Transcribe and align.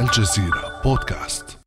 الجزيرة 0.00 0.80
بودكاست 0.84 1.58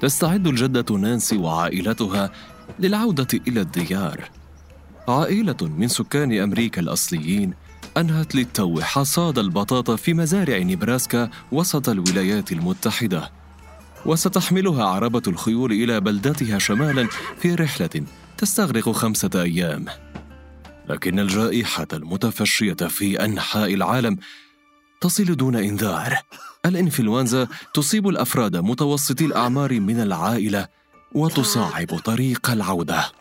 تستعد 0.00 0.46
الجدة 0.46 0.96
نانسي 0.96 1.36
وعائلتها 1.36 2.30
للعودة 2.78 3.26
إلى 3.48 3.60
الديار. 3.60 4.30
عائلة 5.08 5.56
من 5.62 5.88
سكان 5.88 6.38
أمريكا 6.38 6.80
الأصليين 6.80 7.54
أنهت 7.96 8.34
للتو 8.34 8.80
حصاد 8.80 9.38
البطاطا 9.38 9.96
في 9.96 10.14
مزارع 10.14 10.58
نيبراسكا 10.58 11.30
وسط 11.52 11.88
الولايات 11.88 12.52
المتحدة. 12.52 13.30
وستحملها 14.06 14.84
عربة 14.84 15.22
الخيول 15.26 15.72
إلى 15.72 16.00
بلدتها 16.00 16.58
شمالا 16.58 17.08
في 17.40 17.54
رحلة 17.54 18.04
تستغرق 18.38 18.90
خمسة 18.90 19.30
أيام. 19.34 19.84
لكن 20.88 21.18
الجائحة 21.18 21.86
المتفشية 21.92 22.74
في 22.74 23.24
أنحاء 23.24 23.74
العالم 23.74 24.16
تصل 25.00 25.36
دون 25.36 25.56
إنذار. 25.56 26.18
الإنفلونزا 26.66 27.48
تصيب 27.74 28.08
الأفراد 28.08 28.56
متوسطي 28.56 29.24
الأعمار 29.24 29.80
من 29.80 30.00
العائلة 30.00 30.68
وتصعب 31.12 31.98
طريق 32.04 32.50
العودة. 32.50 33.12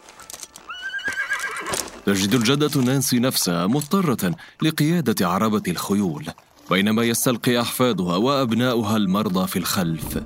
تجد 2.06 2.34
الجدة 2.34 2.82
نانسي 2.82 3.20
نفسها 3.20 3.68
مضطرة 3.68 4.36
لقيادة 4.62 5.28
عربة 5.28 5.64
الخيول 5.68 6.26
بينما 6.70 7.04
يستلقي 7.04 7.62
أحفادها 7.62 8.16
وأبناؤها 8.16 8.98
المرضى 8.98 9.48
في 9.48 9.60
الخلف. 9.60 10.24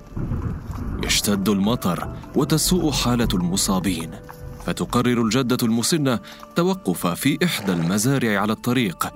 يشتد 1.03 1.49
المطر 1.49 2.15
وتسوء 2.35 2.91
حالة 2.91 3.27
المصابين 3.34 4.12
فتقرر 4.65 5.21
الجدة 5.21 5.57
المسنة 5.63 6.20
توقف 6.55 7.07
في 7.07 7.38
إحدى 7.45 7.73
المزارع 7.73 8.41
على 8.41 8.53
الطريق 8.53 9.13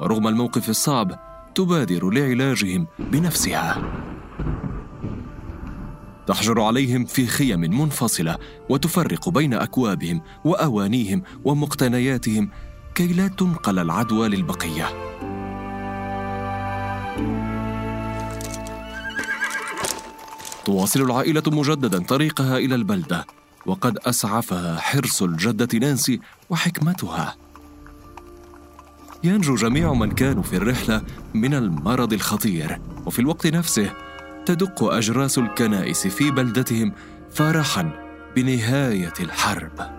ورغم 0.00 0.28
الموقف 0.28 0.68
الصعب 0.68 1.18
تبادر 1.54 2.10
لعلاجهم 2.10 2.86
بنفسها. 2.98 3.82
تحجر 6.26 6.60
عليهم 6.60 7.04
في 7.04 7.26
خيم 7.26 7.60
منفصلة 7.60 8.38
وتفرق 8.68 9.28
بين 9.28 9.54
أكوابهم 9.54 10.22
وأوانيهم 10.44 11.22
ومقتنياتهم 11.44 12.50
كي 12.94 13.06
لا 13.06 13.28
تنقل 13.28 13.78
العدوى 13.78 14.28
للبقية. 14.28 14.88
تواصل 20.64 21.02
العائلة 21.02 21.42
مجددا 21.46 22.04
طريقها 22.04 22.58
إلى 22.58 22.74
البلدة. 22.74 23.26
وقد 23.68 23.98
اسعفها 23.98 24.80
حرص 24.80 25.22
الجدة 25.22 25.78
نانسي 25.78 26.20
وحكمتها. 26.50 27.36
ينجو 29.24 29.54
جميع 29.54 29.92
من 29.92 30.10
كانوا 30.10 30.42
في 30.42 30.56
الرحلة 30.56 31.02
من 31.34 31.54
المرض 31.54 32.12
الخطير 32.12 32.80
وفي 33.06 33.18
الوقت 33.18 33.46
نفسه 33.46 33.92
تدق 34.46 34.84
أجراس 34.84 35.38
الكنائس 35.38 36.06
في 36.06 36.30
بلدتهم 36.30 36.92
فرحا 37.30 37.90
بنهاية 38.36 39.14
الحرب. 39.20 39.98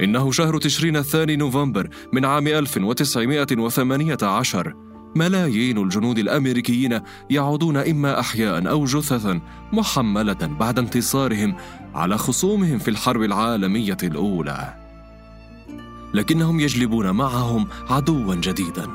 إنه 0.00 0.32
شهر 0.32 0.58
تشرين 0.58 0.96
الثاني 0.96 1.36
نوفمبر 1.36 1.88
من 2.12 2.24
عام 2.24 2.46
1918 2.46 4.87
ملايين 5.14 5.78
الجنود 5.78 6.18
الأمريكيين 6.18 7.00
يعودون 7.30 7.76
إما 7.76 8.20
أحياء 8.20 8.70
أو 8.70 8.84
جثثا 8.84 9.40
محملة 9.72 10.56
بعد 10.60 10.78
انتصارهم 10.78 11.56
على 11.94 12.18
خصومهم 12.18 12.78
في 12.78 12.88
الحرب 12.88 13.22
العالمية 13.22 13.96
الأولى. 14.02 14.74
لكنهم 16.14 16.60
يجلبون 16.60 17.10
معهم 17.10 17.68
عدوا 17.90 18.34
جديدا. 18.34 18.86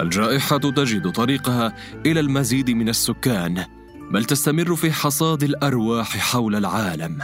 الجائحة 0.00 0.58
تجد 0.58 1.12
طريقها 1.12 1.76
إلى 2.06 2.20
المزيد 2.20 2.70
من 2.70 2.88
السكان 2.88 3.64
بل 4.10 4.24
تستمر 4.24 4.76
في 4.76 4.92
حصاد 4.92 5.42
الأرواح 5.42 6.16
حول 6.16 6.56
العالم 6.56 7.18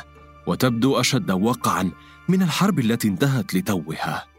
وتبدو 0.46 1.00
أشد 1.00 1.30
وقعا 1.30 1.90
من 2.28 2.42
الحرب 2.42 2.78
التي 2.78 3.08
انتهت 3.08 3.54
لتوها. 3.54 4.29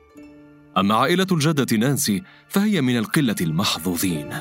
اما 0.78 0.96
عائلة 0.96 1.28
الجدة 1.32 1.78
نانسي 1.78 2.24
فهي 2.48 2.82
من 2.82 2.98
القلة 2.98 3.36
المحظوظين. 3.42 4.34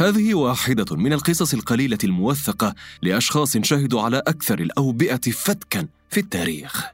هذه 0.00 0.34
واحدة 0.34 0.96
من 0.96 1.12
القصص 1.12 1.54
القليلة 1.54 1.98
الموثقة 2.04 2.74
لأشخاص 3.02 3.58
شهدوا 3.58 4.02
على 4.02 4.18
أكثر 4.18 4.60
الأوبئة 4.60 5.30
فتكا 5.30 5.88
في 6.10 6.20
التاريخ. 6.20 6.84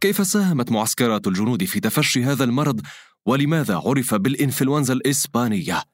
كيف 0.00 0.26
ساهمت 0.26 0.72
معسكرات 0.72 1.26
الجنود 1.26 1.64
في 1.64 1.80
تفشي 1.80 2.24
هذا 2.24 2.44
المرض؟ 2.44 2.80
ولماذا 3.26 3.82
عرف 3.84 4.14
بالإنفلونزا 4.14 4.92
الإسبانية؟ 4.92 5.91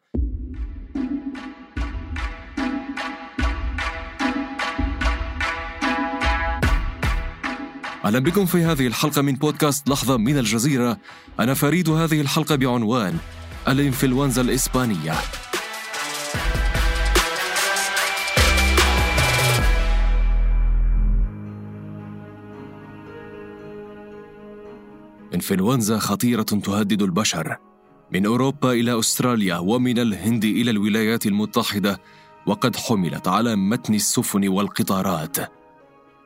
أهلا 8.09 8.19
بكم 8.19 8.47
في 8.47 8.65
هذه 8.65 8.87
الحلقة 8.87 9.23
من 9.23 9.35
بودكاست 9.35 9.89
لحظة 9.89 10.17
من 10.17 10.39
الجزيرة. 10.39 10.99
أنا 11.41 11.55
فريد 11.55 11.89
هذه 11.89 12.21
الحلقة 12.21 12.57
بعنوان 12.57 13.19
الإنفلونزا 13.69 14.43
الإسبانية. 14.43 15.15
إنفلونزا 25.35 25.99
خطيرة 25.99 26.43
تهدد 26.43 27.03
البشر 27.03 27.57
من 28.13 28.27
أوروبا 28.27 28.73
إلى 28.73 28.99
أستراليا 28.99 29.59
ومن 29.59 29.99
الهند 29.99 30.45
إلى 30.45 30.71
الولايات 30.71 31.27
المتحدة 31.27 32.01
وقد 32.47 32.77
حملت 32.77 33.29
على 33.29 33.57
متن 33.57 33.95
السفن 33.95 34.49
والقطارات. 34.49 35.58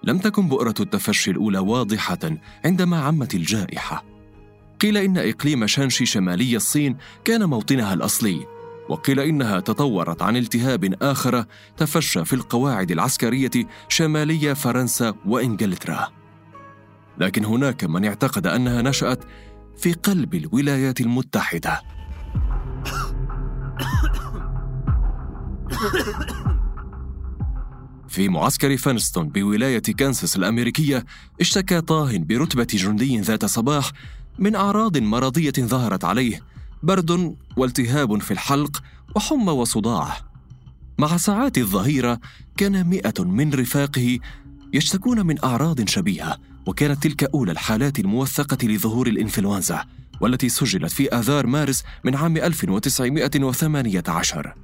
لم 0.04 0.18
تكن 0.18 0.48
بؤرة 0.48 0.74
التفشي 0.80 1.30
الأولى 1.30 1.58
واضحة 1.58 2.18
عندما 2.64 3.00
عمت 3.00 3.34
الجائحة. 3.34 4.04
قيل 4.80 4.96
إن 4.96 5.18
إقليم 5.18 5.66
شانشي 5.66 6.06
شمالي 6.06 6.56
الصين 6.56 6.96
كان 7.24 7.44
موطنها 7.44 7.94
الأصلي 7.94 8.46
وقيل 8.88 9.20
إنها 9.20 9.60
تطورت 9.60 10.22
عن 10.22 10.36
التهاب 10.36 10.94
آخر 11.02 11.44
تفشى 11.76 12.24
في 12.24 12.32
القواعد 12.32 12.90
العسكرية 12.90 13.50
شمالي 13.88 14.54
فرنسا 14.54 15.14
وإنجلترا. 15.26 16.08
لكن 17.18 17.44
هناك 17.44 17.84
من 17.84 18.04
اعتقد 18.04 18.46
أنها 18.46 18.82
نشأت 18.82 19.24
في 19.76 19.92
قلب 19.92 20.34
الولايات 20.34 21.00
المتحدة. 21.00 21.82
في 28.12 28.28
معسكر 28.28 28.76
فانستون 28.76 29.28
بولاية 29.28 29.78
كانساس 29.78 30.36
الأمريكية 30.36 31.04
اشتكى 31.40 31.80
طاهن 31.80 32.24
برتبة 32.24 32.66
جندي 32.74 33.20
ذات 33.20 33.44
صباح 33.44 33.92
من 34.38 34.54
أعراض 34.54 34.98
مرضية 34.98 35.52
ظهرت 35.58 36.04
عليه 36.04 36.42
برد 36.82 37.36
والتهاب 37.56 38.22
في 38.22 38.30
الحلق 38.30 38.82
وحمى 39.16 39.52
وصداع. 39.52 40.16
مع 40.98 41.16
ساعات 41.16 41.58
الظهيرة 41.58 42.20
كان 42.56 42.86
مئة 42.86 43.24
من 43.24 43.54
رفاقه 43.54 44.18
يشتكون 44.72 45.26
من 45.26 45.44
أعراض 45.44 45.88
شبيهة 45.88 46.38
وكانت 46.66 47.02
تلك 47.02 47.24
أولى 47.24 47.52
الحالات 47.52 47.98
الموثقة 47.98 48.68
لظهور 48.68 49.06
الإنفلونزا 49.06 49.84
والتي 50.20 50.48
سجلت 50.48 50.92
في 50.92 51.08
آذار 51.08 51.46
مارس 51.46 51.84
من 52.04 52.16
عام 52.16 52.36
1918 52.36 54.54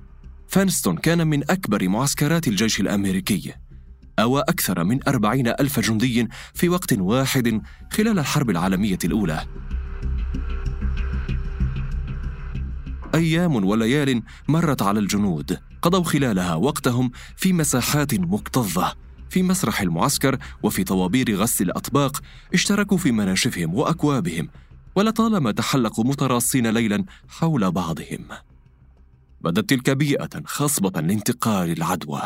فانستون 0.49 0.97
كان 0.97 1.27
من 1.27 1.51
أكبر 1.51 1.89
معسكرات 1.89 2.49
الجيش 2.49 2.81
الأمريكي 2.81 3.55
أو 4.19 4.39
أكثر 4.39 4.85
من 4.85 5.09
أربعين 5.09 5.49
ألف 5.49 5.81
جندي 5.81 6.29
في 6.55 6.69
وقت 6.69 6.93
واحد 6.93 7.63
خلال 7.93 8.19
الحرب 8.19 8.51
العالمية 8.51 8.99
الأولى. 9.05 9.47
أيام 13.15 13.65
وليال 13.65 14.23
مرت 14.49 14.83
على 14.83 15.01
الجنود 15.01 15.59
قضوا 15.83 16.05
خلالها 16.05 16.55
وقتهم 16.55 17.11
في 17.37 17.53
مساحات 17.53 18.15
مكتظة 18.15 18.95
في 19.31 19.43
مسرح 19.43 19.81
المعسكر 19.81 20.39
وفي 20.63 20.85
طوابير 20.85 21.37
غسل 21.37 21.65
الأطباق 21.65 22.21
اشتركوا 22.55 22.97
في 22.97 23.13
مناشفهم 23.13 23.75
وأكوابهم 23.75 24.49
ولطالما 24.95 25.53
تحلقوا 25.53 26.05
متراصين 26.05 26.67
ليلا 26.67 27.05
حول 27.29 27.71
بعضهم. 27.71 28.29
بدت 29.41 29.71
تلك 29.71 29.91
بيئة 29.91 30.29
خصبة 30.45 31.01
لانتقال 31.01 31.71
العدوى. 31.71 32.23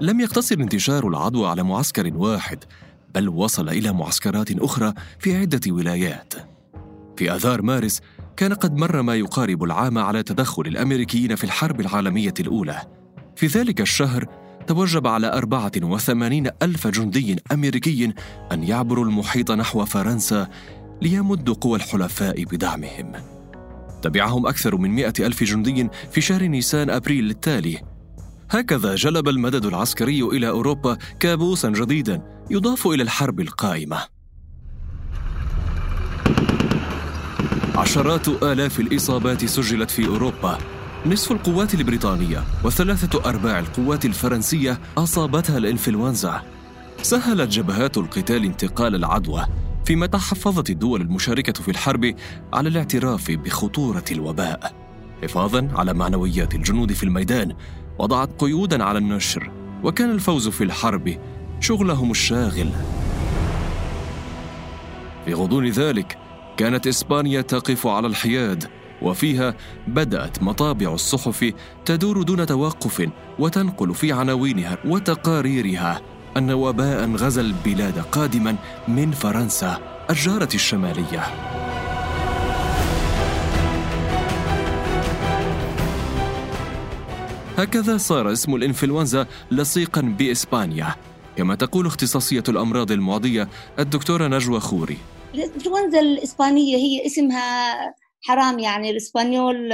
لم 0.00 0.20
يقتصر 0.20 0.54
انتشار 0.54 1.08
العدوى 1.08 1.48
على 1.48 1.62
معسكر 1.62 2.16
واحد 2.16 2.64
بل 3.14 3.28
وصل 3.28 3.68
إلى 3.68 3.92
معسكرات 3.92 4.50
أخرى 4.52 4.94
في 5.18 5.36
عدة 5.36 5.60
ولايات. 5.68 6.34
في 7.16 7.32
آذار 7.32 7.62
مارس 7.62 8.00
كان 8.36 8.54
قد 8.54 8.76
مر 8.76 9.02
ما 9.02 9.14
يقارب 9.14 9.64
العام 9.64 9.98
على 9.98 10.22
تدخل 10.22 10.62
الأمريكيين 10.62 11.36
في 11.36 11.44
الحرب 11.44 11.80
العالمية 11.80 12.34
الأولى. 12.40 12.82
في 13.36 13.46
ذلك 13.46 13.80
الشهر 13.80 14.26
توجب 14.66 15.06
على 15.06 15.32
84 15.32 16.46
ألف 16.62 16.86
جندي 16.86 17.36
أمريكي 17.52 18.12
أن 18.52 18.64
يعبروا 18.64 19.04
المحيط 19.04 19.50
نحو 19.50 19.84
فرنسا 19.84 20.48
ليمدوا 21.02 21.54
قوى 21.54 21.76
الحلفاء 21.76 22.44
بدعمهم. 22.44 23.12
تبعهم 24.02 24.46
أكثر 24.46 24.76
من 24.76 24.90
مئة 24.90 25.14
ألف 25.20 25.44
جندي 25.44 25.88
في 26.12 26.20
شهر 26.20 26.42
نيسان 26.42 26.90
أبريل 26.90 27.30
التالي. 27.30 27.82
هكذا 28.50 28.94
جلب 28.94 29.28
المدد 29.28 29.66
العسكري 29.66 30.22
إلى 30.22 30.48
أوروبا 30.48 30.98
كابوسا 31.20 31.68
جديدا 31.68 32.22
يضاف 32.50 32.86
إلى 32.86 33.02
الحرب 33.02 33.40
القائمة. 33.40 33.98
عشرات 37.74 38.28
آلاف 38.42 38.80
الإصابات 38.80 39.44
سجلت 39.44 39.90
في 39.90 40.06
أوروبا. 40.06 40.58
نصف 41.06 41.32
القوات 41.32 41.74
البريطانية 41.74 42.44
وثلاثة 42.64 43.24
أرباع 43.24 43.58
القوات 43.58 44.04
الفرنسية 44.04 44.80
أصابتها 44.98 45.58
الإنفلونزا. 45.58 46.42
سهلت 47.02 47.50
جبهات 47.50 47.98
القتال 47.98 48.44
انتقال 48.44 48.94
العدوى. 48.94 49.46
فيما 49.88 50.06
تحفظت 50.06 50.70
الدول 50.70 51.00
المشاركة 51.00 51.62
في 51.62 51.70
الحرب 51.70 52.14
على 52.52 52.68
الاعتراف 52.68 53.30
بخطورة 53.30 54.04
الوباء. 54.12 54.72
حفاظا 55.22 55.68
على 55.72 55.94
معنويات 55.94 56.54
الجنود 56.54 56.92
في 56.92 57.02
الميدان 57.02 57.56
وضعت 57.98 58.30
قيودا 58.38 58.84
على 58.84 58.98
النشر 58.98 59.50
وكان 59.84 60.10
الفوز 60.10 60.48
في 60.48 60.64
الحرب 60.64 61.18
شغلهم 61.60 62.10
الشاغل. 62.10 62.70
في 65.24 65.34
غضون 65.34 65.68
ذلك 65.68 66.18
كانت 66.56 66.86
إسبانيا 66.86 67.40
تقف 67.40 67.86
على 67.86 68.06
الحياد 68.06 68.64
وفيها 69.02 69.54
بدأت 69.86 70.42
مطابع 70.42 70.94
الصحف 70.94 71.52
تدور 71.84 72.22
دون 72.22 72.46
توقف 72.46 73.08
وتنقل 73.38 73.94
في 73.94 74.12
عناوينها 74.12 74.78
وتقاريرها. 74.84 76.00
أن 76.38 76.50
وباء 76.50 77.10
غزا 77.10 77.40
البلاد 77.40 77.98
قادما 77.98 78.56
من 78.88 79.10
فرنسا 79.10 79.78
الجارة 80.10 80.48
الشمالية. 80.54 81.20
هكذا 87.58 87.96
صار 87.96 88.32
اسم 88.32 88.54
الإنفلونزا 88.54 89.26
لصيقا 89.50 90.00
بإسبانيا 90.00 90.94
كما 91.36 91.54
تقول 91.54 91.86
اختصاصية 91.86 92.44
الأمراض 92.48 92.92
المعدية 92.92 93.48
الدكتورة 93.78 94.26
نجوى 94.26 94.60
خوري. 94.60 94.98
الإنفلونزا 95.34 96.00
الإسبانية 96.00 96.76
هي 96.76 97.06
اسمها 97.06 97.74
حرام 98.22 98.58
يعني 98.58 98.90
الإسبانيول 98.90 99.72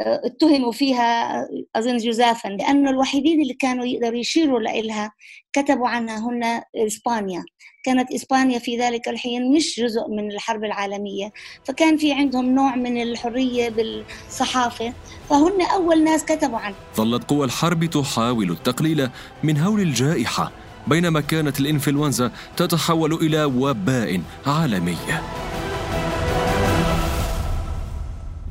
اتهموا 0.00 0.72
فيها 0.72 1.42
أظن 1.76 1.96
جزافا 1.96 2.48
لأنه 2.48 2.90
الوحيدين 2.90 3.42
اللي 3.42 3.54
كانوا 3.54 3.84
يقدروا 3.84 4.18
يشيروا 4.18 4.60
لها 4.60 5.12
كتبوا 5.52 5.88
عنها 5.88 6.18
هن 6.18 6.62
إسبانيا. 6.76 7.44
كانت 7.84 8.12
إسبانيا 8.12 8.58
في 8.58 8.78
ذلك 8.78 9.08
الحين 9.08 9.52
مش 9.52 9.80
جزء 9.80 10.08
من 10.08 10.30
الحرب 10.32 10.64
العالمية 10.64 11.32
فكان 11.64 11.96
في 11.96 12.12
عندهم 12.12 12.54
نوع 12.54 12.76
من 12.76 13.02
الحرية 13.02 13.68
بالصحافة 13.68 14.92
فهن 15.30 15.62
أول 15.74 16.04
ناس 16.04 16.24
كتبوا 16.24 16.58
عنها. 16.58 16.78
ظلت 16.96 17.24
قوى 17.24 17.44
الحرب 17.44 17.84
تحاول 17.84 18.50
التقليل 18.50 19.10
من 19.42 19.58
هول 19.58 19.80
الجائحة 19.80 20.52
بينما 20.86 21.20
كانت 21.20 21.60
الإنفلونزا 21.60 22.32
تتحول 22.56 23.12
إلى 23.12 23.44
وباء 23.44 24.20
عالمي. 24.46 24.96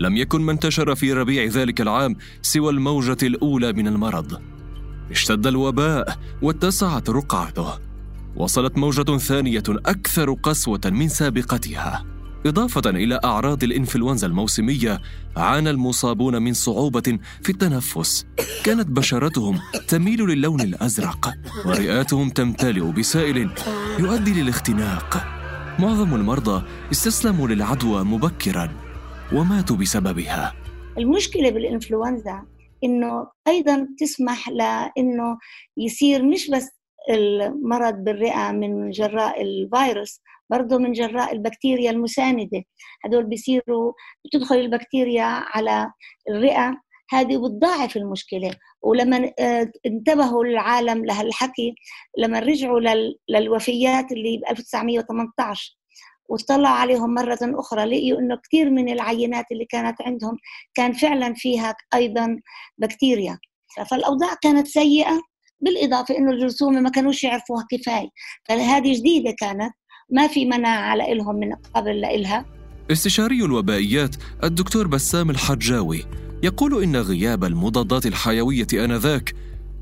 لم 0.02 0.18
يكن 0.18 0.42
ما 0.42 0.52
انتشر 0.52 0.96
في 0.96 1.14
ربيع 1.14 1.46
ذلك 1.46 1.82
العام 1.82 2.16
سوى 2.42 2.72
الموجة 2.72 3.18
الأولى 3.24 3.74
من 3.74 3.88
المرض. 3.88 4.42
اشتد 5.12 5.48
الوباء 5.48 6.18
واتسعت 6.42 7.10
رقعته. 7.10 7.80
وصلت 8.36 8.78
موجة 8.78 9.18
ثانية 9.18 9.64
أكثر 9.70 10.34
قسوة 10.34 10.82
من 10.86 11.10
سابقتها. 11.10 12.06
إضافة 12.46 12.90
إلى 12.90 13.20
أعراض 13.24 13.64
الإنفلونزا 13.64 14.28
الموسمية 14.28 15.02
عانى 15.38 15.70
المصابون 15.70 16.42
من 16.42 16.54
صعوبة 16.54 17.20
في 17.44 17.50
التنفس. 17.50 18.26
كانت 18.64 18.88
بشرتهم 18.88 19.60
تميل 19.88 20.22
للون 20.22 20.62
الأزرق 20.62 21.34
ورئاتهم 21.66 22.30
تمتلئ 22.30 22.92
بسائل 22.92 23.50
يؤدي 24.00 24.42
للاختناق. 24.42 25.28
معظم 25.80 26.16
المرضى 26.16 26.64
استسلموا 26.92 27.48
للعدوى 27.48 28.04
مبكرا. 28.04 28.81
وماتوا 29.34 29.76
بسببها. 29.76 30.54
المشكلة 30.98 31.50
بالإنفلونزا 31.50 32.46
إنه 32.84 33.28
أيضا 33.48 33.88
تسمح 34.00 34.50
لإنه 34.50 35.38
يصير 35.78 36.24
مش 36.26 36.50
بس 36.50 36.70
المرض 37.10 37.94
بالرئة 37.94 38.52
من 38.52 38.90
جراء 38.90 39.42
الفيروس 39.42 40.22
برضه 40.50 40.78
من 40.78 40.92
جراء 40.92 41.34
البكتيريا 41.34 41.92
المساندة. 41.92 42.64
هدول 43.06 43.24
بيصيروا 43.24 43.94
بتدخل 44.26 44.56
البكتيريا 44.56 45.24
على 45.26 45.92
الرئة. 46.30 46.82
هذه 47.10 47.38
بتضاعف 47.38 47.98
المشكلة. 47.98 48.56
ولما 48.82 49.32
آه، 49.40 49.72
انتبهوا 49.86 50.46
العالم 50.46 51.06
لهالحكي 51.06 51.76
لما 52.18 52.40
رجعوا 52.40 52.80
للوفيات 53.30 54.12
اللي 54.12 54.38
ب 54.38 54.52
1918 54.52 55.81
وطلع 56.32 56.70
عليهم 56.70 57.14
مرة 57.14 57.40
أخرى 57.42 57.86
لقيوا 57.86 58.20
أنه 58.20 58.36
كثير 58.44 58.70
من 58.70 58.90
العينات 58.90 59.46
اللي 59.52 59.66
كانت 59.66 60.02
عندهم 60.02 60.38
كان 60.74 60.94
فعلا 60.94 61.34
فيها 61.34 61.76
أيضا 61.94 62.40
بكتيريا. 62.78 63.40
فالأوضاع 63.92 64.34
كانت 64.42 64.68
سيئة 64.68 65.22
بالإضافة 65.62 66.18
أنه 66.18 66.32
الجرثومة 66.32 66.80
ما 66.80 66.90
كانوش 66.90 67.24
يعرفوها 67.24 67.66
كفاية. 67.72 68.10
فهذه 68.50 69.00
جديدة 69.00 69.36
كانت 69.40 69.74
ما 70.10 70.28
في 70.28 70.46
مناعة 70.46 70.96
لهم 70.96 71.36
من 71.36 71.54
قبل 71.76 72.02
لإلها. 72.02 72.46
استشاري 72.92 73.46
الوبائيات 73.46 74.16
الدكتور 74.44 74.88
بسام 74.88 75.30
الحجاوي 75.30 76.06
يقول 76.44 76.84
إن 76.84 76.96
غياب 76.96 77.44
المضادات 77.44 78.06
الحيوية 78.06 78.68
آنذاك 78.74 79.36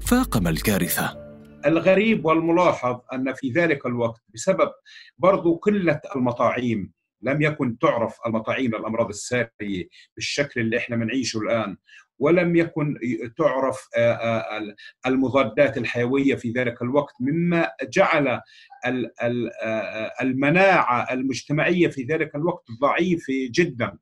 فاقم 0.08 0.48
الكارثة. 0.48 1.19
الغريب 1.66 2.26
والملاحظ 2.26 3.00
أن 3.14 3.34
في 3.34 3.52
ذلك 3.52 3.86
الوقت 3.86 4.22
بسبب 4.34 4.72
برضو 5.18 5.56
قلة 5.56 6.02
المطاعيم 6.16 6.92
لم 7.22 7.42
يكن 7.42 7.78
تعرف 7.78 8.18
المطاعيم 8.26 8.76
الأمراض 8.76 9.08
السارية 9.10 9.88
بالشكل 10.16 10.62
اللي 10.62 10.78
إحنا 10.78 10.96
بنعيشه 10.96 11.38
الآن 11.38 11.78
ولم 12.20 12.56
يكن 12.56 12.96
تعرف 13.38 13.88
آه، 13.98 14.14
آه، 14.14 14.76
المضادات 15.06 15.78
الحيوية 15.78 16.36
في 16.36 16.52
ذلك 16.52 16.82
الوقت 16.82 17.14
مما 17.20 17.70
جعل 17.84 18.28
آه، 18.28 20.12
المناعة 20.22 21.14
المجتمعية 21.14 21.88
في 21.88 22.04
ذلك 22.04 22.36
الوقت 22.36 22.66
ضعيفة 22.82 23.34
جدا. 23.52 23.98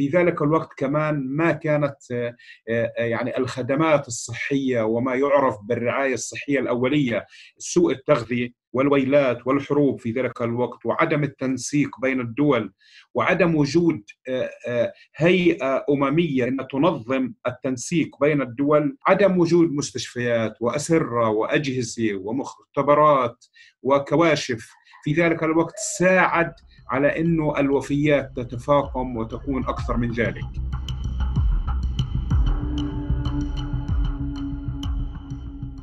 في 0.00 0.08
ذلك 0.08 0.42
الوقت 0.42 0.68
كمان 0.78 1.26
ما 1.28 1.52
كانت 1.52 1.96
آه، 2.12 2.34
آه، 2.68 2.92
يعني 2.96 3.38
الخدمات 3.38 4.08
الصحية 4.08 4.82
وما 4.82 5.14
يعرف 5.14 5.56
بالرعاية 5.62 6.14
الصحية 6.14 6.58
الأولية 6.58 7.26
سوء 7.58 7.92
التغذية 7.92 8.52
والويلات 8.72 9.46
والحروب 9.46 10.00
في 10.00 10.10
ذلك 10.10 10.42
الوقت 10.42 10.86
وعدم 10.86 11.22
التنسيق 11.24 12.00
بين 12.02 12.20
الدول 12.20 12.72
وعدم 13.14 13.56
وجود 13.56 14.02
آه، 14.28 14.92
هيئة 15.16 15.84
أممية 15.90 16.44
ان 16.44 16.66
تنظم 16.70 17.32
التنسيق 17.46 18.08
بين 18.20 18.42
الدول 18.42 18.96
عدم 19.06 19.38
وجود 19.38 19.72
مستشفيات 19.72 20.54
وأسرة 20.60 21.28
وأجهزة 21.28 22.14
ومختبرات 22.14 23.44
وكواشف 23.82 24.70
في 25.04 25.12
ذلك 25.12 25.42
الوقت 25.42 25.74
ساعد 25.98 26.52
على 26.90 27.20
إنه 27.20 27.58
الوفيات 27.58 28.32
تتفاقم 28.36 29.16
وتكون 29.16 29.64
أكثر 29.64 29.96
من 29.96 30.12
ذلك. 30.12 30.44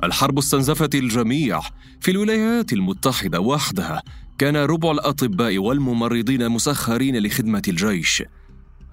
الحرب 0.04 0.38
استنزفت 0.38 0.94
الجميع 0.94 1.60
في 2.00 2.10
الولايات 2.10 2.72
المتحدة 2.72 3.40
وحدها. 3.40 4.02
كان 4.38 4.56
ربع 4.56 4.90
الأطباء 4.90 5.58
والممرضين 5.58 6.48
مسخرين 6.48 7.18
لخدمة 7.18 7.62
الجيش. 7.68 8.22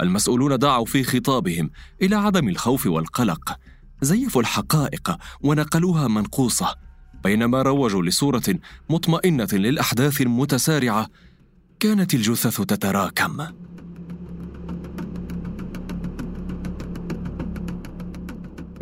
المسؤولون 0.01 0.57
دعوا 0.57 0.85
في 0.85 1.03
خطابهم 1.03 1.69
إلى 2.01 2.15
عدم 2.15 2.49
الخوف 2.49 2.87
والقلق. 2.87 3.57
زيفوا 4.01 4.41
الحقائق 4.41 5.17
ونقلوها 5.41 6.07
منقوصة 6.07 6.75
بينما 7.23 7.61
روجوا 7.61 8.03
لصورة 8.03 8.43
مطمئنة 8.89 9.47
للأحداث 9.53 10.21
المتسارعة 10.21 11.07
كانت 11.79 12.13
الجثث 12.13 12.61
تتراكم. 12.61 13.47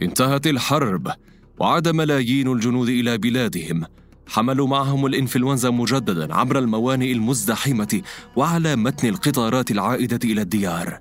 انتهت 0.02 0.48
الحرب 0.48 1.12
وعاد 1.60 1.88
ملايين 1.88 2.52
الجنود 2.52 2.90
إلى 2.90 3.18
بلادهم. 3.18 3.84
حملوا 4.28 4.68
معهم 4.68 5.06
الإنفلونزا 5.06 5.70
مجددا 5.70 6.36
عبر 6.36 6.60
الموانئ 6.60 7.12
المزدحمة 7.12 8.02
وعلى 8.36 8.76
متن 8.76 9.10
القطارات 9.10 9.72
العائدة 9.72 10.20
إلى 10.24 10.42
الديار. 10.42 11.00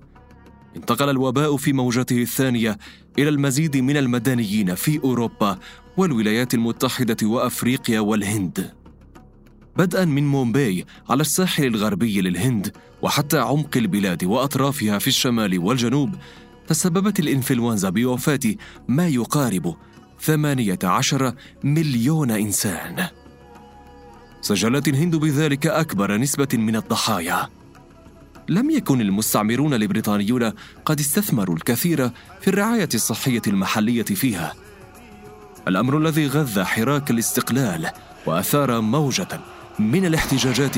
انتقل 0.77 1.11
الوباء 1.11 1.57
في 1.57 1.73
موجته 1.73 2.23
الثانية 2.23 2.79
إلى 3.19 3.29
المزيد 3.29 3.77
من 3.77 3.97
المدنيين 3.97 4.75
في 4.75 5.01
أوروبا 5.05 5.59
والولايات 5.97 6.55
المتحدة 6.55 7.17
وأفريقيا 7.23 8.01
والهند. 8.01 8.82
بدءا 9.77 10.05
من 10.05 10.27
مومباي 10.27 10.85
على 11.11 11.21
الساحل 11.21 11.65
الغربي 11.65 12.21
للهند 12.21 12.77
وحتى 13.03 13.39
عمق 13.39 13.77
البلاد 13.77 14.25
وأطرافها 14.25 14.99
في 14.99 15.09
الشمال 15.09 15.59
والجنوب 15.59 16.15
تسببت 16.69 17.21
الإنفلونزا 17.21 17.91
بوفاة 17.91 18.41
ما 18.89 19.09
يقارب 19.09 19.77
18 20.21 21.35
مليون 21.65 22.31
إنسان. 22.31 23.07
سجلت 24.41 24.89
الهند 24.89 25.17
بذلك 25.17 25.67
أكبر 25.67 26.17
نسبة 26.17 26.49
من 26.53 26.77
الضحايا. 26.77 27.49
لم 28.49 28.71
يكن 28.71 29.01
المستعمرون 29.01 29.75
البريطانيون 29.75 30.53
قد 30.85 31.01
استثمروا 31.01 31.57
الكثير 31.57 32.11
في 32.41 32.49
الرعاية 32.49 32.89
الصحية 32.95 33.43
المحلية 33.47 34.03
فيها. 34.03 34.55
الأمر 35.69 35.99
الذي 35.99 36.27
غذى 36.27 36.65
حراك 36.65 37.11
الاستقلال 37.11 37.91
وأثار 38.27 38.81
موجة 38.81 39.41
من 39.79 40.05
الاحتجاجات 40.05 40.77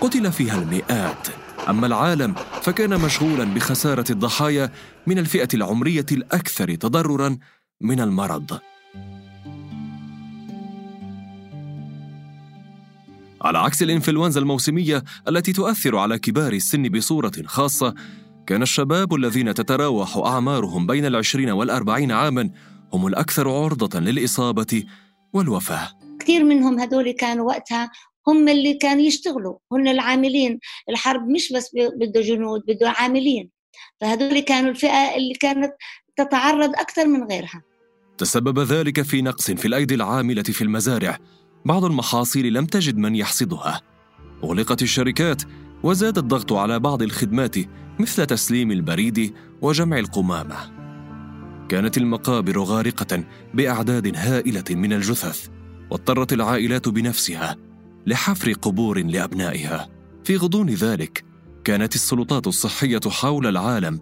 قتل 0.00 0.32
فيها 0.32 0.62
المئات. 0.62 1.28
أما 1.68 1.86
العالم 1.86 2.34
فكان 2.62 3.00
مشغولا 3.00 3.44
بخسارة 3.44 4.04
الضحايا 4.10 4.70
من 5.06 5.18
الفئة 5.18 5.48
العمرية 5.54 6.06
الأكثر 6.12 6.74
تضررا 6.74 7.38
من 7.80 8.00
المرض. 8.00 8.58
على 13.42 13.58
عكس 13.58 13.82
الإنفلونزا 13.82 14.40
الموسمية 14.40 15.04
التي 15.28 15.52
تؤثر 15.52 15.96
على 15.96 16.18
كبار 16.18 16.52
السن 16.52 16.88
بصورة 16.88 17.32
خاصة 17.46 17.94
كان 18.46 18.62
الشباب 18.62 19.14
الذين 19.14 19.54
تتراوح 19.54 20.16
أعمارهم 20.16 20.86
بين 20.86 21.06
العشرين 21.06 21.50
والأربعين 21.50 22.12
عاما 22.12 22.50
هم 22.92 23.06
الأكثر 23.06 23.50
عرضة 23.50 24.00
للإصابة 24.00 24.84
والوفاة. 25.32 25.88
كثير 26.20 26.44
منهم 26.44 26.80
هدول 26.80 27.10
كانوا 27.10 27.46
وقتها 27.46 27.90
هم 28.28 28.48
اللي 28.48 28.74
كانوا 28.74 29.02
يشتغلوا 29.02 29.58
هم 29.72 29.88
العاملين. 29.88 30.58
الحرب 30.88 31.28
مش 31.28 31.52
بس 31.52 31.70
بده 31.74 32.20
جنود 32.20 32.62
بده 32.68 32.90
عاملين. 32.90 33.50
فهدول 34.00 34.40
كانوا 34.40 34.70
الفئة 34.70 35.16
اللي 35.16 35.34
كانت 35.34 35.72
تتعرض 36.16 36.70
أكثر 36.74 37.06
من 37.06 37.24
غيرها. 37.24 37.62
تسبب 38.18 38.58
ذلك 38.58 39.02
في 39.02 39.22
نقص 39.22 39.50
في 39.50 39.68
الأيدي 39.68 39.94
العاملة 39.94 40.42
في 40.42 40.62
المزارع. 40.62 41.18
بعض 41.64 41.84
المحاصيل 41.84 42.54
لم 42.54 42.66
تجد 42.66 42.96
من 42.96 43.16
يحصدها. 43.16 43.80
أغلقت 44.44 44.82
الشركات 44.82 45.42
وزاد 45.82 46.18
الضغط 46.18 46.52
على 46.52 46.78
بعض 46.78 47.02
الخدمات 47.02 47.56
مثل 48.00 48.26
تسليم 48.26 48.72
البريد 48.72 49.34
وجمع 49.62 49.98
القمامة. 49.98 50.76
كانت 51.68 51.98
المقابر 51.98 52.58
غارقة 52.58 53.24
بأعداد 53.54 54.16
هائلة 54.16 54.64
من 54.70 54.92
الجثث 54.92 55.48
واضطرت 55.90 56.32
العائلات 56.32 56.88
بنفسها 56.88 57.65
لحفر 58.06 58.52
قبور 58.52 59.02
لأبنائها. 59.02 59.88
في 60.24 60.36
غضون 60.36 60.70
ذلك 60.70 61.24
كانت 61.64 61.94
السلطات 61.94 62.46
الصحية 62.46 63.00
حول 63.06 63.46
العالم 63.46 64.00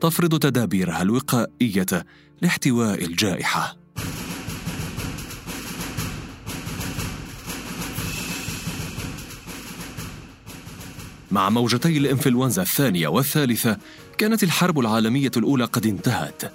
تفرض 0.00 0.38
تدابيرها 0.38 1.02
الوقائية 1.02 1.86
لاحتواء 2.42 3.04
الجائحة. 3.04 3.76
مع 11.30 11.50
موجتي 11.50 11.98
الإنفلونزا 11.98 12.62
الثانية 12.62 13.08
والثالثة 13.08 13.78
كانت 14.18 14.42
الحرب 14.42 14.78
العالمية 14.78 15.30
الأولى 15.36 15.64
قد 15.64 15.86
انتهت. 15.86 16.52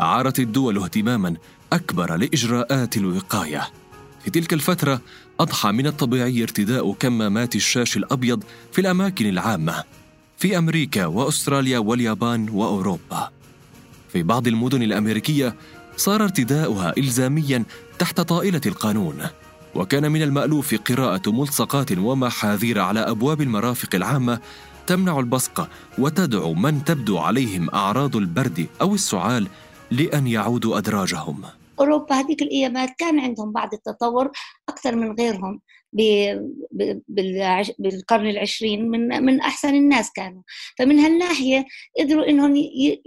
أعارت 0.00 0.40
الدول 0.40 0.78
اهتماما 0.78 1.36
أكبر 1.72 2.16
لإجراءات 2.16 2.96
الوقاية. 2.96 3.68
في 4.24 4.30
تلك 4.30 4.52
الفترة 4.52 5.00
أضحى 5.40 5.72
من 5.72 5.86
الطبيعي 5.86 6.42
ارتداء 6.42 6.92
كمامات 6.92 7.56
الشاش 7.56 7.96
الأبيض 7.96 8.44
في 8.72 8.80
الأماكن 8.80 9.28
العامة 9.28 9.84
في 10.38 10.58
أمريكا 10.58 11.06
وأستراليا 11.06 11.78
واليابان 11.78 12.48
وأوروبا. 12.50 13.30
في 14.12 14.22
بعض 14.22 14.48
المدن 14.48 14.82
الأمريكية 14.82 15.54
صار 15.96 16.24
ارتداؤها 16.24 16.96
إلزاميا 16.98 17.64
تحت 17.98 18.20
طائلة 18.20 18.60
القانون، 18.66 19.22
وكان 19.74 20.12
من 20.12 20.22
المألوف 20.22 20.74
قراءة 20.74 21.30
ملصقات 21.30 21.98
ومحاذير 21.98 22.80
على 22.80 23.00
أبواب 23.00 23.40
المرافق 23.40 23.94
العامة 23.94 24.40
تمنع 24.86 25.18
البصق 25.18 25.68
وتدعو 25.98 26.54
من 26.54 26.84
تبدو 26.84 27.18
عليهم 27.18 27.70
أعراض 27.70 28.16
البرد 28.16 28.66
أو 28.80 28.94
السعال 28.94 29.48
لأن 29.90 30.26
يعودوا 30.26 30.78
أدراجهم. 30.78 31.57
أوروبا 31.80 32.14
هذيك 32.14 32.42
الأيامات 32.42 32.90
كان 32.98 33.20
عندهم 33.20 33.52
بعض 33.52 33.74
التطور 33.74 34.30
أكثر 34.68 34.96
من 34.96 35.12
غيرهم. 35.12 35.60
بالقرن 37.78 38.26
العشرين 38.26 38.88
من 38.90 39.22
من 39.24 39.40
أحسن 39.40 39.74
الناس 39.74 40.12
كانوا. 40.12 40.42
فمن 40.78 40.98
هالناحية 40.98 41.64
قدروا 41.98 42.28
إنهم 42.28 42.54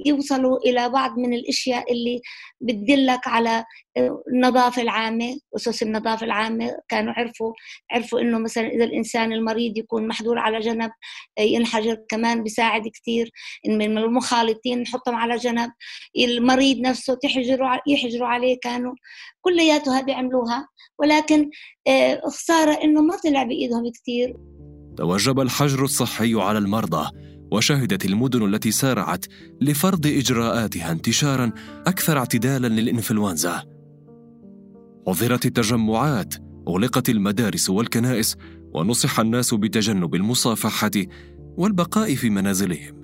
يوصلوا 0.05 0.57
إلى 0.57 0.89
بعض 0.89 1.17
من 1.17 1.33
الأشياء 1.33 1.91
اللي 1.93 2.21
بتدلك 2.61 3.27
على 3.27 3.65
النظافة 4.33 4.81
العامة 4.81 5.37
أسس 5.55 5.83
النظافة 5.83 6.25
العامة. 6.25 6.77
كانوا 6.89 7.13
عرفوا 7.13 7.53
عرفوا 7.91 8.19
إنه 8.19 8.39
مثلا 8.39 8.67
إذا 8.67 8.83
الإنسان 8.83 9.33
المريض 9.33 9.77
يكون 9.77 10.07
محظور 10.07 10.39
على 10.39 10.59
جنب 10.59 10.91
ينحجر 11.39 11.97
كمان 12.09 12.43
بيساعد 12.43 12.87
كثير 12.87 13.31
من 13.67 13.97
المخالطين 13.97 14.81
نحطهم 14.81 15.15
على 15.15 15.35
جنب. 15.35 15.71
المريض 16.17 16.79
نفسه 16.79 17.13
تحجروا 17.13 17.77
يحجروا 17.87 18.27
عليه 18.27 18.59
كانوا 18.63 18.93
كلياتها 19.41 20.01
بيعملوها 20.01 20.67
ولكن 20.99 21.49
آه، 21.87 22.21
خسارة 22.27 22.71
إنه 22.83 23.01
ما 23.01 23.17
طلع 23.23 23.43
بإيدهم 23.43 23.91
كثير 23.91 24.37
توجب 24.97 25.39
الحجر 25.39 25.83
الصحي 25.83 26.35
على 26.35 26.57
المرضى 26.57 27.09
وشهدت 27.51 28.05
المدن 28.05 28.53
التي 28.53 28.71
سارعت 28.71 29.25
لفرض 29.61 30.07
إجراءاتها 30.07 30.91
انتشارا 30.91 31.51
أكثر 31.87 32.17
اعتدالا 32.17 32.67
للإنفلونزا. 32.67 33.63
حظرت 35.07 35.45
التجمعات 35.45 36.33
أغلقت 36.67 37.09
المدارس 37.09 37.69
والكنائس 37.69 38.35
ونصح 38.73 39.19
الناس 39.19 39.53
بتجنب 39.53 40.15
المصافحة 40.15 40.91
والبقاء 41.57 42.15
في 42.15 42.29
منازلهم. 42.29 43.01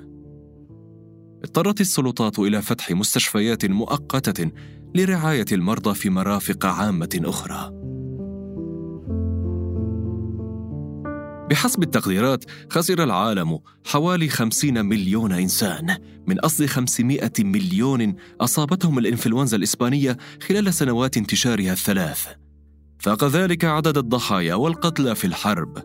اضطرت 1.43 1.81
السلطات 1.81 2.39
إلى 2.39 2.61
فتح 2.61 2.91
مستشفيات 2.91 3.65
مؤقتة 3.65 4.51
لرعاية 4.97 5.45
المرضى 5.51 5.95
في 5.95 6.09
مرافق 6.09 6.65
عامة 6.65 7.21
أخرى. 7.23 7.71
بحسب 11.49 11.83
التقديرات 11.83 12.45
خسر 12.69 13.03
العالم 13.03 13.59
حوالي 13.85 14.29
50 14.29 14.85
مليون 14.85 15.31
إنسان. 15.31 15.97
من 16.27 16.39
أصل 16.39 16.67
500 16.67 17.31
مليون 17.39 18.15
أصابتهم 18.41 18.99
الإنفلونزا 18.99 19.57
الإسبانية 19.57 20.17
خلال 20.47 20.73
سنوات 20.73 21.17
انتشارها 21.17 21.71
الثلاث. 21.71 22.27
فاق 22.99 23.23
ذلك 23.23 23.65
عدد 23.65 23.97
الضحايا 23.97 24.55
والقتلى 24.55 25.15
في 25.15 25.27
الحرب. 25.27 25.77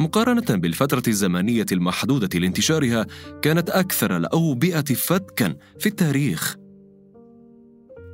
مقارنة 0.00 0.60
بالفترة 0.60 1.02
الزمنية 1.08 1.66
المحدودة 1.72 2.38
لانتشارها 2.38 3.06
كانت 3.42 3.70
أكثر 3.70 4.16
الأوبئة 4.16 4.94
فتكا 4.94 5.56
في 5.78 5.86
التاريخ. 5.86 6.63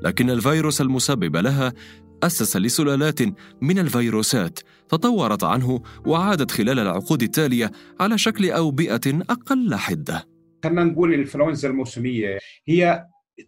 لكن 0.02 0.30
الفيروس 0.30 0.80
المسبب 0.80 1.36
لها 1.36 1.72
أسس 2.22 2.56
لسلالات 2.56 3.20
من 3.60 3.78
الفيروسات 3.78 4.58
تطورت 4.88 5.44
عنه 5.44 5.82
وعادت 6.06 6.50
خلال 6.50 6.78
العقود 6.78 7.22
التالية 7.22 7.70
على 8.00 8.18
شكل 8.18 8.50
أوبئة 8.50 9.00
أقل 9.30 9.74
حدة. 9.74 10.24
خلينا 10.64 10.84
نقول 10.84 11.14
الإنفلونزا 11.14 11.68
الموسمية 11.68 12.38
هي 12.68 13.06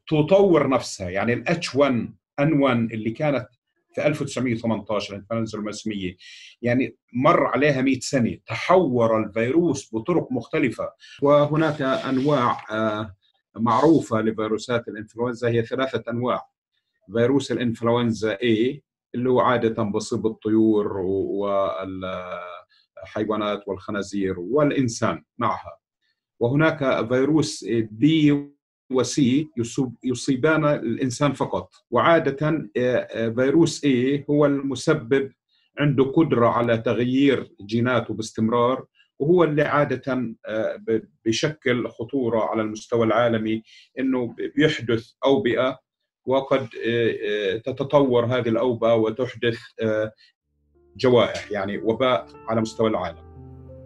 تطور 0.09 0.69
نفسها 0.69 1.11
يعني 1.11 1.33
الاتش 1.33 1.75
1 1.75 2.15
ان 2.41 2.53
1 2.53 2.79
اللي 2.79 3.11
كانت 3.11 3.49
في 3.95 4.07
1918 4.07 5.15
الإنفلونزا 5.15 5.59
الموسمية 5.59 6.17
يعني 6.63 6.97
مر 7.13 7.47
عليها 7.47 7.83
100 7.83 8.01
سنة 8.01 8.37
تحور 8.47 9.25
الفيروس 9.25 9.95
بطرق 9.95 10.33
مختلفة. 10.33 10.89
وهناك 11.23 11.83
أنواع 11.83 12.65
آه، 12.71 13.15
معروفة 13.57 14.21
لفيروسات 14.21 14.89
الإنفلونزا 14.89 15.49
هي 15.49 15.63
ثلاثة 15.65 16.11
أنواع. 16.11 16.47
فيروس 17.13 17.53
الإنفلونزا 17.53 18.35
A 18.35 18.79
اللي 19.15 19.31
هو 19.31 19.41
عادة 19.41 19.83
بصيب 19.83 20.27
الطيور 20.27 20.97
والحيوانات 22.97 23.69
والخنازير 23.69 24.41
والإنسان 24.41 25.23
معها. 25.39 25.79
وهناك 26.41 27.09
فيروس 27.09 27.65
B 28.01 28.07
وسي 28.91 29.49
يصيبان 30.05 30.65
الإنسان 30.65 31.33
فقط. 31.33 31.71
وعادة 31.91 32.69
فيروس 33.35 33.87
A 33.87 34.21
هو 34.31 34.47
المسبب 34.47 35.33
عنده 35.79 36.05
قدرة 36.05 36.47
على 36.49 36.79
تغيير 36.79 37.53
جيناته 37.61 38.15
باستمرار 38.15 38.87
وهو 39.23 39.45
اللي 39.45 39.63
عادة 39.63 40.35
بيشكل 41.25 41.89
خطورة 41.89 42.41
على 42.41 42.63
المستوى 42.63 43.07
العالمي 43.07 43.63
أنه 43.99 44.35
بيحدث 44.57 45.11
أوبئة 45.25 45.79
وقد 46.27 46.69
تتطور 47.65 48.25
هذه 48.27 48.49
الأوبئة 48.49 48.95
وتحدث 48.95 49.59
جوائح 50.97 51.51
يعني 51.51 51.79
وباء 51.79 52.27
على 52.49 52.61
مستوى 52.61 52.91
العالم. 52.91 53.19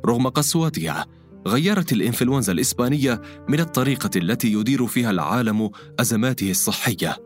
رغم 0.06 0.28
قسوتها 0.28 1.06
غيرت 1.46 1.92
الإنفلونزا 1.92 2.52
الإسبانية 2.52 3.20
من 3.48 3.60
الطريقة 3.60 4.10
التي 4.16 4.52
يدير 4.52 4.86
فيها 4.86 5.10
العالم 5.10 5.70
أزماته 6.00 6.50
الصحية 6.50 7.16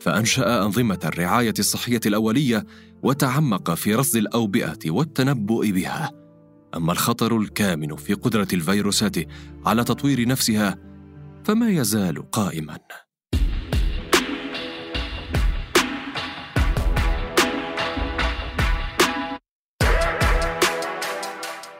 فأنشأ 0.00 0.62
أنظمة 0.62 1.00
الرعاية 1.04 1.54
الصحية 1.58 2.00
الأولية 2.06 2.64
وتعمق 3.02 3.74
في 3.74 3.94
رصد 3.94 4.16
الأوبئة 4.16 4.90
والتنبؤ 4.90 5.66
بها. 5.66 6.25
أما 6.74 6.92
الخطر 6.92 7.36
الكامن 7.36 7.96
في 7.96 8.14
قدرة 8.14 8.48
الفيروسات 8.52 9.16
على 9.66 9.84
تطوير 9.84 10.28
نفسها 10.28 10.76
فما 11.44 11.70
يزال 11.70 12.30
قائماً. 12.30 13.05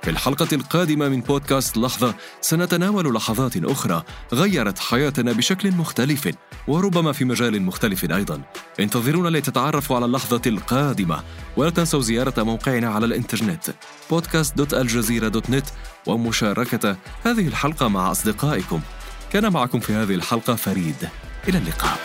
في 0.07 0.13
الحلقة 0.13 0.49
القادمة 0.53 1.09
من 1.09 1.21
بودكاست 1.21 1.77
لحظة 1.77 2.15
سنتناول 2.41 3.15
لحظات 3.15 3.57
أخرى 3.57 4.03
غيرت 4.33 4.79
حياتنا 4.79 5.33
بشكل 5.33 5.73
مختلف 5.73 6.35
وربما 6.69 7.13
في 7.13 7.25
مجال 7.25 7.63
مختلف 7.63 8.05
أيضا. 8.05 8.43
انتظرونا 8.81 9.29
لتتعرفوا 9.39 9.97
على 9.97 10.05
اللحظة 10.05 10.43
القادمة 10.47 11.23
ولا 11.57 11.71
تنسوا 11.71 12.01
زيارة 12.01 12.43
موقعنا 12.43 12.89
على 12.89 13.07
الإنترنت 13.07 13.71
podcast.aljazeera.net 14.13 15.67
ومشاركة 16.07 16.97
هذه 17.25 17.49
الحلقة 17.49 17.89
مع 17.89 18.11
أصدقائكم. 18.11 18.81
كان 19.33 19.53
معكم 19.53 19.81
في 19.81 19.93
هذه 19.93 20.15
الحلقة 20.15 20.55
فريد. 20.55 21.09
إلى 21.49 21.59
اللقاء. 21.59 21.99